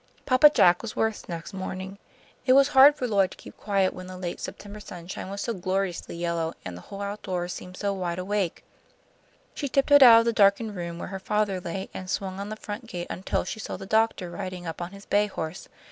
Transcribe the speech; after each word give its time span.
Papa 0.25 0.49
Jack 0.49 0.81
was 0.81 0.95
worse 0.95 1.29
next 1.29 1.53
morning. 1.53 1.99
It 2.47 2.53
was 2.53 2.69
hard 2.69 2.95
for 2.95 3.05
Lloyd 3.07 3.29
to 3.29 3.37
keep 3.37 3.55
quiet 3.55 3.93
when 3.93 4.07
the 4.07 4.17
late 4.17 4.39
September 4.39 4.79
sunshine 4.79 5.29
was 5.29 5.41
so 5.41 5.53
gloriously 5.53 6.15
yellow 6.15 6.53
and 6.65 6.75
the 6.75 6.81
whole 6.81 7.03
outdoors 7.03 7.53
seemed 7.53 7.77
so 7.77 7.93
wide 7.93 8.17
awake. 8.17 8.63
She 9.53 9.69
tiptoed 9.69 10.01
out 10.01 10.17
of 10.21 10.25
the 10.25 10.33
darkened 10.33 10.75
room 10.75 10.97
where 10.97 11.09
her 11.09 11.19
father 11.19 11.61
lay, 11.61 11.87
and 11.93 12.09
swung 12.09 12.39
on 12.39 12.49
the 12.49 12.55
front 12.55 12.87
gate 12.87 13.05
until 13.11 13.43
she 13.43 13.59
saw 13.59 13.77
the 13.77 13.85
doctor 13.85 14.31
riding 14.31 14.65
up 14.65 14.81
on 14.81 14.91
his 14.91 15.05
bay 15.05 15.27
horse. 15.27 15.69